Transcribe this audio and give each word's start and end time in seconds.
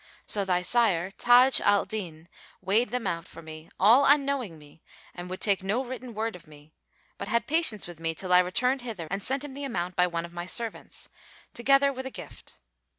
So 0.25 0.43
thy 0.43 0.63
sire 0.63 1.11
Taj 1.11 1.61
al 1.63 1.85
Din 1.85 2.27
weighed 2.59 2.89
them 2.89 3.03
out[FN#446] 3.03 3.27
for 3.27 3.41
me, 3.43 3.69
all 3.79 4.03
unknowing 4.03 4.57
me, 4.57 4.81
and 5.13 5.29
would 5.29 5.39
take 5.39 5.61
no 5.61 5.85
written 5.85 6.15
word 6.15 6.35
of 6.35 6.47
me, 6.47 6.73
but 7.19 7.27
had 7.27 7.45
patience 7.45 7.85
with 7.85 7.99
me 7.99 8.15
till 8.15 8.33
I 8.33 8.39
returned 8.39 8.81
hither 8.81 9.07
and 9.11 9.21
sent 9.21 9.43
him 9.43 9.53
the 9.53 9.63
amount 9.63 9.95
by 9.95 10.07
one 10.07 10.25
of 10.25 10.33
my 10.33 10.47
servants, 10.47 11.07
together 11.53 11.93
with 11.93 12.07
a 12.07 12.09
gift. 12.09 12.61